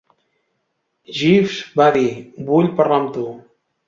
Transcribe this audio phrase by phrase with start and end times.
[1.17, 2.07] "Jeeves," vaig dir,
[2.47, 3.27] "vull parlar amb tu."